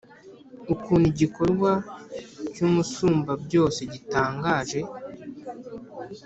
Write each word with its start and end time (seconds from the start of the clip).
ukuntu 0.73 1.05
igikorwa 1.13 1.71
cy’Umusumbabyose 2.53 3.81
gitangaje! 3.93 4.79